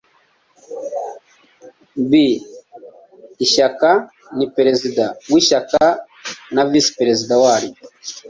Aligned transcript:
b 2.09 2.11
ishyaka 3.45 3.89
ni 4.37 4.45
perezida 4.55 5.03
w 5.31 5.33
ishyaka 5.41 5.83
na 6.53 6.63
visi 6.69 6.91
perezida 6.99 7.33
waryo 7.43 7.81